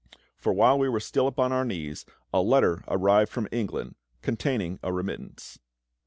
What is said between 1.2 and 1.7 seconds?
upon our